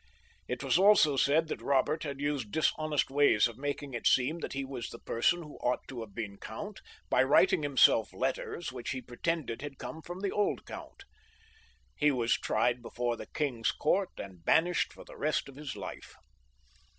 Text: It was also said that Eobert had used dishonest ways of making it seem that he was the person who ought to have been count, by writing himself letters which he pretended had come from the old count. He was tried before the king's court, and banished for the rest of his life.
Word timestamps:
It 0.47 0.63
was 0.63 0.79
also 0.79 1.15
said 1.15 1.47
that 1.49 1.59
Eobert 1.59 2.01
had 2.01 2.19
used 2.19 2.51
dishonest 2.51 3.11
ways 3.11 3.47
of 3.47 3.59
making 3.59 3.93
it 3.93 4.07
seem 4.07 4.39
that 4.39 4.53
he 4.53 4.65
was 4.65 4.89
the 4.89 4.97
person 4.97 5.43
who 5.43 5.57
ought 5.59 5.87
to 5.89 6.01
have 6.01 6.15
been 6.15 6.39
count, 6.39 6.81
by 7.07 7.21
writing 7.21 7.61
himself 7.61 8.11
letters 8.11 8.71
which 8.71 8.89
he 8.89 9.01
pretended 9.03 9.61
had 9.61 9.77
come 9.77 10.01
from 10.01 10.21
the 10.21 10.31
old 10.31 10.65
count. 10.65 11.03
He 11.95 12.09
was 12.09 12.33
tried 12.33 12.81
before 12.81 13.15
the 13.15 13.27
king's 13.27 13.71
court, 13.71 14.09
and 14.17 14.43
banished 14.43 14.91
for 14.91 15.05
the 15.05 15.15
rest 15.17 15.47
of 15.47 15.55
his 15.55 15.75
life. 15.75 16.15